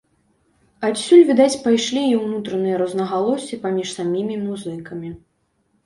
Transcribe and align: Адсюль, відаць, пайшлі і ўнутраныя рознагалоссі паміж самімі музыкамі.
Адсюль, 0.89 1.21
відаць, 1.27 1.59
пайшлі 1.67 2.03
і 2.07 2.17
ўнутраныя 2.23 2.75
рознагалоссі 2.85 3.63
паміж 3.63 3.97
самімі 3.97 4.35
музыкамі. 4.51 5.19